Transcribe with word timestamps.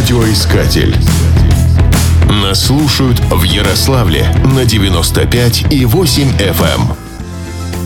Радиоискатель. 0.00 0.96
Нас 2.26 2.64
слушают 2.64 3.20
в 3.30 3.42
Ярославле 3.42 4.34
на 4.56 4.64
95 4.64 5.70
и 5.70 5.84
8 5.84 6.38
FM. 6.38 6.80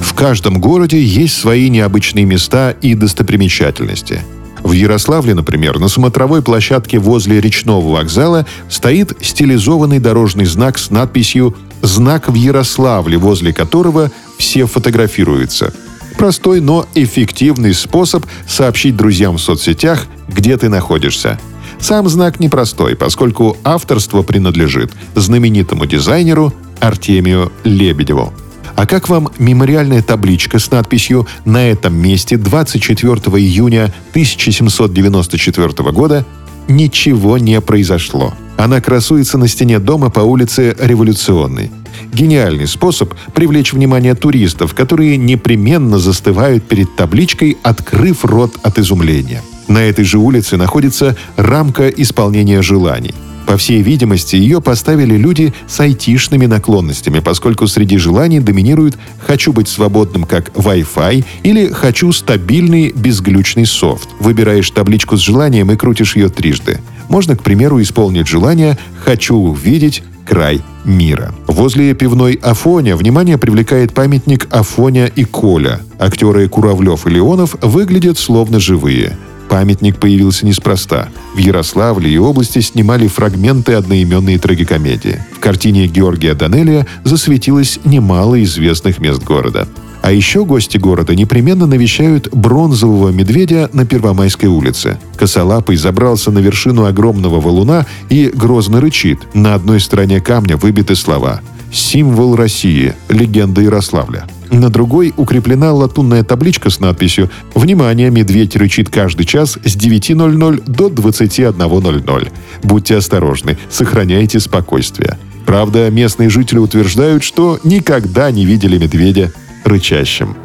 В 0.01 0.14
каждом 0.14 0.61
городе 0.61 1.03
есть 1.03 1.37
свои 1.37 1.69
необычные 1.69 2.25
места 2.25 2.71
и 2.71 2.95
достопримечательности. 2.95 4.21
В 4.62 4.71
Ярославле, 4.71 5.35
например, 5.35 5.80
на 5.80 5.89
смотровой 5.89 6.41
площадке 6.41 7.00
возле 7.00 7.41
речного 7.41 7.96
вокзала 7.96 8.46
стоит 8.71 9.17
стилизованный 9.21 9.99
дорожный 9.99 10.45
знак 10.45 10.79
с 10.79 10.91
надписью 10.91 11.57
«Знак 11.83 12.29
в 12.29 12.35
Ярославле», 12.35 13.19
возле 13.19 13.53
которого 13.53 14.12
все 14.39 14.67
фотографируются. 14.67 15.75
Простой, 16.17 16.61
но 16.61 16.87
эффективный 16.95 17.75
способ 17.75 18.25
сообщить 18.47 18.97
друзьям 18.97 19.37
в 19.37 19.41
соцсетях, 19.41 20.07
где 20.29 20.57
ты 20.57 20.69
находишься. 20.69 21.39
Сам 21.80 22.09
знак 22.09 22.41
непростой, 22.41 22.97
поскольку 22.97 23.57
авторство 23.65 24.23
принадлежит 24.23 24.93
знаменитому 25.15 25.87
дизайнеру 25.87 26.52
Артемию 26.80 27.52
Лебедеву. 27.65 28.33
А 28.77 28.87
как 28.87 29.09
вам 29.09 29.29
мемориальная 29.38 30.02
табличка 30.02 30.59
с 30.59 30.71
надписью 30.71 31.27
«На 31.45 31.69
этом 31.71 31.95
месте 31.95 32.37
24 32.37 33.15
июня 33.38 33.93
1794 34.10 35.93
года 35.93 36.24
ничего 36.69 37.38
не 37.38 37.60
произошло»? 37.60 38.35
Она 38.57 38.81
красуется 38.81 39.39
на 39.39 39.49
стене 39.49 39.79
дома 39.79 40.11
по 40.11 40.21
улице 40.21 40.77
Революционной. 40.79 41.71
Гениальный 42.13 42.67
способ 42.67 43.15
привлечь 43.35 43.73
внимание 43.73 44.15
туристов, 44.15 44.75
которые 44.75 45.17
непременно 45.17 45.99
застывают 45.99 46.65
перед 46.65 46.95
табличкой, 46.97 47.57
открыв 47.63 48.25
рот 48.25 48.57
от 48.63 48.79
изумления. 48.79 49.43
На 49.69 49.79
этой 49.79 50.05
же 50.05 50.19
улице 50.19 50.57
находится 50.57 51.17
рамка 51.37 51.89
исполнения 51.89 52.63
желаний. 52.63 53.15
По 53.47 53.59
всей 53.59 53.83
видимости, 53.83 54.37
ее 54.37 54.61
поставили 54.63 55.16
люди 55.16 55.52
с 55.66 55.79
айтишными 55.79 56.46
наклонностями, 56.46 57.21
поскольку 57.21 57.66
среди 57.66 57.99
желаний 57.99 58.41
доминирует 58.41 58.96
«хочу 59.18 59.52
быть 59.52 59.68
свободным 59.68 60.24
как 60.24 60.51
Wi-Fi» 60.55 61.24
или 61.43 61.68
«хочу 61.68 62.11
стабильный 62.13 62.91
безглючный 62.93 63.66
софт». 63.66 64.09
Выбираешь 64.19 64.71
табличку 64.71 65.16
с 65.16 65.21
желанием 65.21 65.71
и 65.71 65.77
крутишь 65.77 66.16
ее 66.16 66.31
трижды. 66.31 66.81
Можно, 67.09 67.37
к 67.37 67.43
примеру, 67.43 67.81
исполнить 67.81 68.27
желание 68.27 68.78
«хочу 69.05 69.37
увидеть 69.37 70.03
край 70.27 70.62
мира». 70.84 71.34
Возле 71.47 71.94
пивной 71.94 72.34
Афоня 72.34 72.97
внимание 72.97 73.38
привлекает 73.38 73.94
памятник 73.94 74.47
Афоня 74.50 75.06
и 75.06 75.25
Коля. 75.25 75.81
Актеры 75.99 76.49
Куравлев 76.49 77.06
и 77.06 77.11
Леонов 77.11 77.56
выглядят 77.62 78.19
словно 78.19 78.59
живые– 78.59 79.16
Памятник 79.49 79.99
появился 79.99 80.47
неспроста. 80.47 81.11
В 81.34 81.38
Ярославле 81.38 82.11
и 82.11 82.19
области 82.19 82.61
снимали 82.61 83.06
фрагменты 83.06 83.75
одноименной 83.75 84.39
трагикомедии. 84.39 85.22
В 85.33 85.39
картине 85.39 85.87
Георгия 85.87 86.34
Данелия 86.34 86.87
засветилось 87.05 87.78
немало 87.84 88.43
известных 88.43 88.99
мест 88.99 89.22
города. 89.22 89.69
А 90.05 90.12
еще 90.12 90.44
гости 90.44 90.77
города 90.77 91.15
непременно 91.15 91.66
навещают 91.66 92.28
бронзового 92.31 93.09
медведя 93.09 93.71
на 93.72 93.87
Первомайской 93.87 94.50
улице. 94.50 94.99
Косолапый 95.16 95.77
забрался 95.77 96.31
на 96.31 96.41
вершину 96.41 96.84
огромного 96.84 97.41
валуна 97.41 97.87
и 98.11 98.31
грозно 98.34 98.83
рычит. 98.83 99.21
На 99.33 99.55
одной 99.55 99.81
стороне 99.81 100.21
камня 100.21 100.59
выбиты 100.59 100.94
слова 100.94 101.41
«Символ 101.72 102.37
России. 102.37 102.93
Легенда 103.09 103.62
Ярославля». 103.62 104.27
На 104.50 104.69
другой 104.69 105.15
укреплена 105.16 105.72
латунная 105.72 106.22
табличка 106.22 106.69
с 106.69 106.81
надписью 106.81 107.31
«Внимание! 107.55 108.11
Медведь 108.11 108.56
рычит 108.56 108.91
каждый 108.91 109.25
час 109.25 109.56
с 109.65 109.75
9.00 109.75 110.65
до 110.66 110.89
21.00. 110.89 112.33
Будьте 112.62 112.97
осторожны, 112.97 113.56
сохраняйте 113.71 114.39
спокойствие». 114.39 115.16
Правда, 115.47 115.91
местные 115.91 116.28
жители 116.28 116.59
утверждают, 116.59 117.22
что 117.22 117.59
никогда 117.65 118.31
не 118.31 118.45
видели 118.45 118.77
медведя 118.77 119.33
рычащим. 119.65 120.37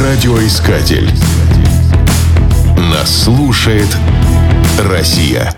Радиоискатель. 0.00 1.08
Нас 2.76 3.24
слушает 3.24 3.88
Россия. 4.78 5.54